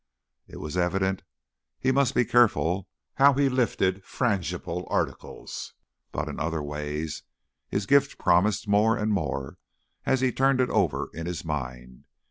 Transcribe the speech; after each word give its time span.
It 0.47 0.57
was 0.59 0.77
evident 0.77 1.21
he 1.79 1.91
must 1.91 2.15
be 2.15 2.25
careful 2.25 2.87
how 3.21 3.33
he 3.33 3.47
lifted 3.49 4.03
frangible 4.03 4.87
articles, 4.89 5.75
but 6.11 6.27
in 6.27 6.39
other 6.39 6.63
ways 6.63 7.21
his 7.69 7.85
gift 7.85 8.17
promised 8.17 8.67
more 8.67 8.97
and 8.97 9.13
more 9.13 9.59
as 10.03 10.21
he 10.21 10.31
turned 10.31 10.59
it 10.59 10.71
over 10.71 11.11
in 11.13 11.27
his 11.27 11.45
mind. 11.45 12.05